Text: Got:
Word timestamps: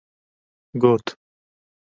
Got: 0.85 1.13